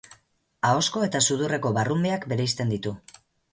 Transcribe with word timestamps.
Ahozko 0.69 1.03
eta 1.09 1.21
sudurreko 1.29 1.73
barrunbeak 1.77 2.27
bereizten 2.35 2.75
ditu. 2.77 2.97